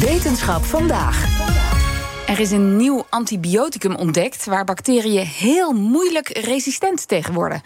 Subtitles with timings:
[0.00, 1.48] Wetenschap vandaag.
[2.26, 7.62] Er is een nieuw antibioticum ontdekt waar bacteriën heel moeilijk resistent tegen worden.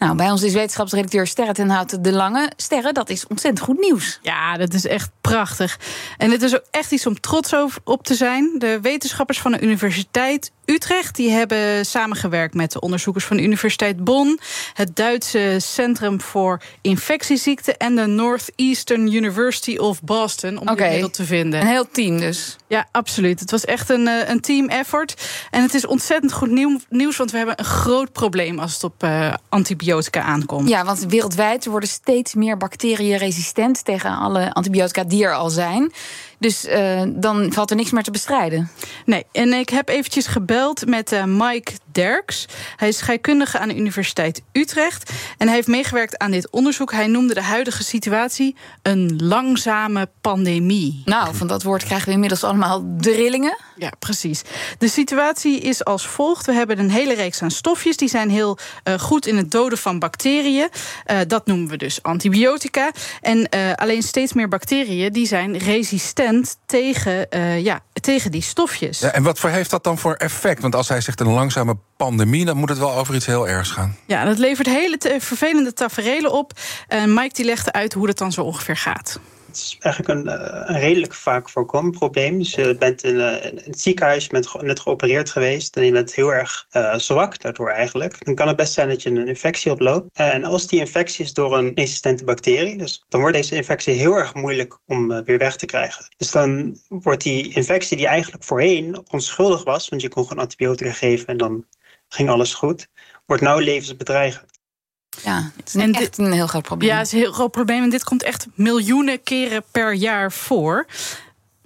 [0.00, 2.50] Nou, bij ons is wetenschapsredacteur Sterre ten Houten de Lange.
[2.56, 4.18] Sterre, dat is ontzettend goed nieuws.
[4.22, 5.78] Ja, dat is echt prachtig.
[6.16, 7.54] En het is ook echt iets om trots
[7.84, 8.54] op te zijn.
[8.58, 14.04] De wetenschappers van de Universiteit Utrecht die hebben samengewerkt met de onderzoekers van de Universiteit
[14.04, 14.40] Bonn,
[14.74, 20.90] het Duitse Centrum voor Infectieziekten en de Northeastern University of Boston om okay.
[20.90, 21.60] middel te vinden.
[21.60, 22.56] Een heel team dus.
[22.66, 23.40] Ja, absoluut.
[23.40, 25.28] Het was echt een, eh, een team effort.
[25.50, 26.50] En het is ontzettend goed
[26.88, 29.89] nieuws, want we hebben een groot probleem als het op uh, antibiotica
[30.22, 30.68] aankomt.
[30.68, 35.92] Ja, want wereldwijd worden steeds meer bacteriën resistent tegen alle antibiotica die er al zijn.
[36.40, 38.70] Dus uh, dan valt er niks meer te bestrijden.
[39.04, 42.46] Nee, en ik heb eventjes gebeld met uh, Mike Derks.
[42.76, 45.12] Hij is scheikundige aan de Universiteit Utrecht.
[45.38, 46.92] En hij heeft meegewerkt aan dit onderzoek.
[46.92, 51.02] Hij noemde de huidige situatie een langzame pandemie.
[51.04, 53.56] Nou, van dat woord krijgen we inmiddels allemaal drillingen.
[53.76, 54.42] Ja, precies.
[54.78, 56.46] De situatie is als volgt.
[56.46, 57.96] We hebben een hele reeks aan stofjes.
[57.96, 60.68] Die zijn heel uh, goed in het doden van bacteriën.
[61.06, 62.90] Uh, dat noemen we dus antibiotica.
[63.20, 66.29] En uh, alleen steeds meer bacteriën die zijn resistent
[66.66, 67.26] tegen,
[67.62, 68.98] ja, tegen die stofjes.
[68.98, 70.62] Ja, en wat voor heeft dat dan voor effect?
[70.62, 73.70] Want als hij zegt een langzame pandemie, dan moet het wel over iets heel ergs
[73.70, 73.96] gaan.
[74.06, 76.52] Ja, dat levert hele vervelende taferelen op.
[76.88, 79.20] En Mike die legde uit hoe dat dan zo ongeveer gaat.
[79.50, 82.38] Het is eigenlijk een, eh, een redelijk vaak voorkomend probleem.
[82.38, 85.92] Dus je bent in, uh, in het ziekenhuis, je bent net geopereerd geweest en je
[85.92, 88.24] bent heel erg zwak daardoor eigenlijk.
[88.24, 90.08] Dan kan het best zijn dat je een infectie oploopt.
[90.12, 94.14] en als die infectie is door een resistente bacterie, dus dan wordt deze infectie heel
[94.14, 96.14] erg moeilijk om weer weg te krijgen.
[96.16, 100.92] Dus dan wordt die infectie die eigenlijk voorheen onschuldig was, want je kon gewoon antibiotica
[100.92, 101.64] geven en dan
[102.08, 102.88] ging alles goed,
[103.26, 104.59] wordt nou levensbedreigend.
[105.22, 106.88] Ja, het is en echt een heel groot probleem.
[106.88, 107.82] Ja, het is een heel groot probleem.
[107.82, 110.86] En dit komt echt miljoenen keren per jaar voor.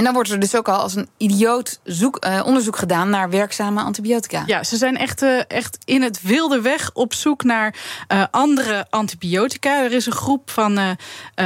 [0.00, 3.30] En dan wordt er dus ook al als een idioot zoek, uh, onderzoek gedaan naar
[3.30, 4.42] werkzame antibiotica.
[4.46, 7.74] Ja, ze zijn echt, uh, echt in het wilde weg op zoek naar
[8.12, 9.84] uh, andere antibiotica.
[9.84, 10.96] Er is een groep van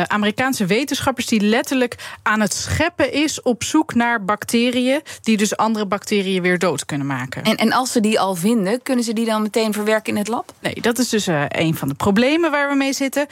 [0.07, 5.87] Amerikaanse wetenschappers die letterlijk aan het scheppen is op zoek naar bacteriën, die dus andere
[5.87, 7.43] bacteriën weer dood kunnen maken.
[7.43, 10.29] En, en als ze die al vinden, kunnen ze die dan meteen verwerken in het
[10.29, 10.53] lab?
[10.61, 13.27] Nee, dat is dus een van de problemen waar we mee zitten.
[13.27, 13.31] 99%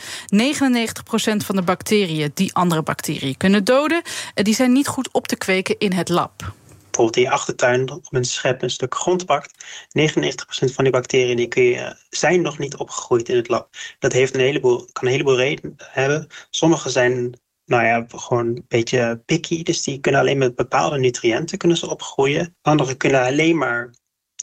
[1.37, 4.03] van de bacteriën die andere bacteriën kunnen doden,
[4.35, 6.53] die zijn niet goed op te kweken in het lab
[6.93, 9.65] bijvoorbeeld in je achtertuin op een schep een stuk grond pakt,
[9.99, 13.69] 99% van die bacteriën die kun je, zijn nog niet opgegroeid in het lab.
[13.99, 16.27] Dat heeft een heleboel, kan een heleboel redenen hebben.
[16.51, 21.59] Sommige zijn nou ja, gewoon een beetje picky, dus die kunnen alleen met bepaalde nutriënten
[21.59, 22.57] kunnen ze opgroeien.
[22.63, 23.95] Andere kunnen alleen maar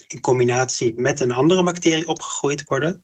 [0.08, 3.04] in combinatie met een andere bacterie opgegroeid worden.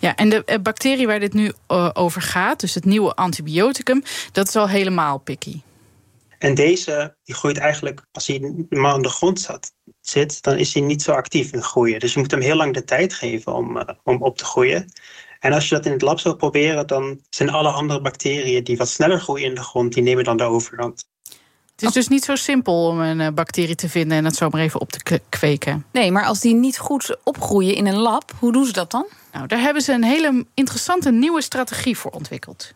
[0.00, 4.48] Ja, en de bacterie waar dit nu eh, over gaat, dus het nieuwe antibioticum, dat
[4.48, 5.60] is al helemaal picky.
[6.44, 10.74] En deze die groeit eigenlijk, als hij normaal in de grond zat, zit, dan is
[10.74, 12.00] hij niet zo actief in groeien.
[12.00, 14.92] Dus je moet hem heel lang de tijd geven om, uh, om op te groeien.
[15.40, 18.76] En als je dat in het lab zou proberen, dan zijn alle andere bacteriën die
[18.76, 21.06] wat sneller groeien in de grond, die nemen dan de overhand.
[21.76, 24.60] Het is dus niet zo simpel om een eh, bacterie te vinden en het zomaar
[24.60, 25.86] even op te kweken.
[25.92, 29.06] Nee, maar als die niet goed opgroeien in een lab, hoe doen ze dat dan?
[29.32, 32.74] Nou, daar hebben ze een hele interessante nieuwe strategie voor ontwikkeld.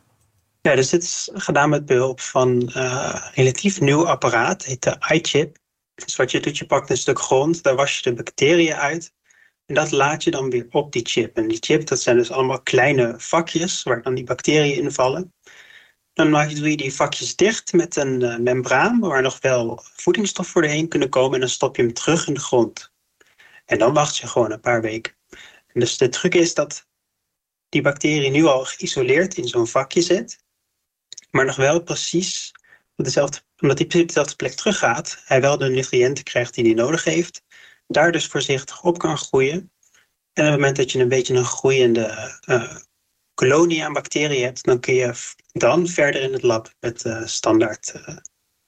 [0.60, 5.58] Ja, dus dit is gedaan met behulp van een relatief nieuw apparaat, heet de iChip.
[5.94, 9.12] Dus wat je doet, je pakt een stuk grond, daar was je de bacteriën uit.
[9.66, 11.36] En dat laat je dan weer op die chip.
[11.36, 15.34] En die chip, dat zijn dus allemaal kleine vakjes waar dan die bacteriën in vallen.
[16.12, 20.64] Dan doe je die vakjes dicht met een uh, membraan waar nog wel voedingsstof voor
[20.64, 21.34] heen kunnen komen.
[21.34, 22.92] En dan stop je hem terug in de grond.
[23.64, 25.12] En dan wacht je gewoon een paar weken.
[25.66, 26.86] En dus de truc is dat
[27.68, 30.46] die bacterie nu al geïsoleerd in zo'n vakje zit
[31.30, 32.52] maar nog wel precies
[32.96, 36.74] op dezelfde, omdat hij op dezelfde plek teruggaat, hij wel de nutriënten krijgt die hij
[36.74, 37.42] nodig heeft,
[37.86, 39.70] daar dus voorzichtig op kan groeien.
[40.32, 42.76] En op het moment dat je een beetje een groeiende uh,
[43.34, 45.14] kolonie aan bacteriën hebt, dan kun je
[45.52, 48.16] dan verder in het lab met uh, standaard uh,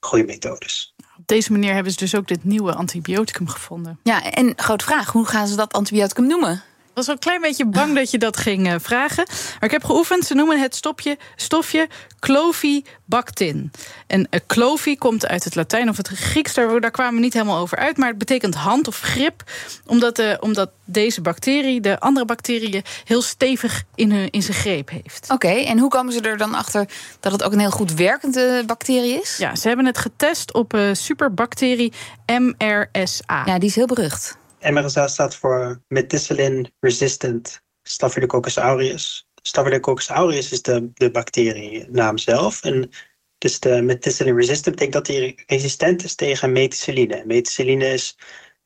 [0.00, 0.94] groeimethodes.
[1.18, 4.00] Op deze manier hebben ze dus ook dit nieuwe antibioticum gevonden.
[4.02, 6.62] Ja, en grote vraag, hoe gaan ze dat antibioticum noemen?
[7.06, 9.24] Was wel een klein beetje bang dat je dat ging uh, vragen.
[9.28, 10.24] Maar ik heb geoefend.
[10.26, 11.88] Ze noemen het stopje, stofje
[12.18, 13.70] clovibactin.
[14.06, 16.54] En uh, clovi komt uit het Latijn of het Grieks.
[16.54, 17.96] Daar, daar kwamen we niet helemaal over uit.
[17.96, 19.42] Maar het betekent hand of grip.
[19.86, 24.90] Omdat, uh, omdat deze bacterie de andere bacteriën heel stevig in, hun, in zijn greep
[24.90, 25.24] heeft.
[25.24, 26.88] Oké, okay, en hoe komen ze er dan achter
[27.20, 29.36] dat het ook een heel goed werkende bacterie is?
[29.36, 31.92] Ja, ze hebben het getest op superbacterie
[32.26, 33.42] MRSA.
[33.44, 34.38] Ja, die is heel berucht.
[34.60, 39.28] MRSA staat voor Methicillin Resistant Staphylococcus aureus.
[39.42, 42.62] Staphylococcus aureus is de, de bacterienaam zelf.
[42.62, 42.90] En
[43.38, 47.22] Dus de methicillin resistant betekent dat hij resistent is tegen methicilline.
[47.26, 48.16] Methicilline is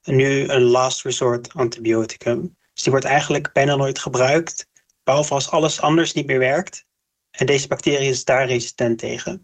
[0.03, 2.57] nu een last resort antibioticum.
[2.73, 4.69] Dus die wordt eigenlijk bijna nooit gebruikt,
[5.03, 6.87] behalve als alles anders niet meer werkt.
[7.31, 9.43] En deze bacterie is daar resistent tegen.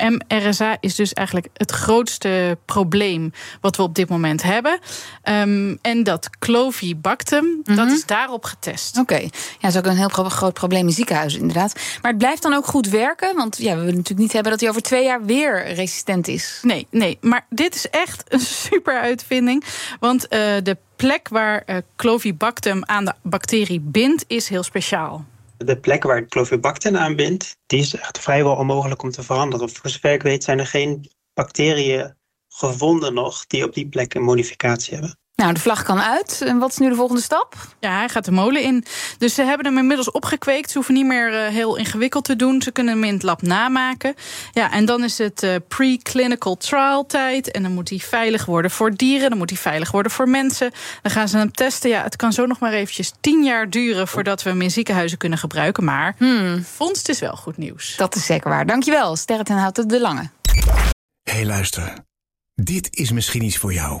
[0.00, 4.78] MRSA is dus eigenlijk het grootste probleem wat we op dit moment hebben.
[5.24, 7.76] Um, en dat Clovibactum, mm -hmm.
[7.76, 7.94] dat Mhm.
[7.94, 8.98] is daarop getest.
[8.98, 9.30] Oké, okay.
[9.32, 11.74] ja, dat is ook een heel groot probleem in ziekenhuizen, inderdaad.
[12.02, 14.60] Maar het blijft dan ook goed werken, want ja, we willen natuurlijk niet hebben dat
[14.60, 16.58] hij over twee jaar weer resistent is.
[16.62, 19.64] Nee, nee, maar dit is echt een super uitvinding,
[20.00, 20.28] want uh,
[20.62, 25.24] de plek waar uh, Clovibactum aan de bacterie bindt is heel speciaal
[25.64, 29.70] de plek waar Clovibacter aan bindt, die is echt vrijwel onmogelijk om te veranderen.
[29.70, 32.16] Voor zover ik weet zijn er geen bacteriën
[32.48, 35.18] gevonden nog die op die plek een modificatie hebben.
[35.40, 36.42] Nou, de vlag kan uit.
[36.46, 37.54] En wat is nu de volgende stap?
[37.78, 38.84] Ja, hij gaat de molen in.
[39.18, 40.70] Dus ze hebben hem inmiddels opgekweekt.
[40.70, 42.62] Ze hoeven niet meer uh, heel ingewikkeld te doen.
[42.62, 44.14] Ze kunnen hem in het lab namaken.
[44.52, 47.50] Ja, en dan is het uh, pre-clinical trial tijd.
[47.50, 49.28] En dan moet hij veilig worden voor dieren.
[49.28, 50.70] Dan moet hij veilig worden voor mensen.
[51.02, 51.90] Dan gaan ze hem testen.
[51.90, 54.08] Ja, het kan zo nog maar eventjes tien jaar duren...
[54.08, 55.84] voordat we hem in ziekenhuizen kunnen gebruiken.
[55.84, 56.64] Maar hmm.
[56.64, 57.96] vondst is wel goed nieuws.
[57.96, 58.66] Dat is zeker waar.
[58.66, 60.30] Dankjewel, Sterren ten Houten de Lange.
[61.22, 61.92] Hé, hey, luister.
[62.54, 64.00] Dit is misschien iets voor jou.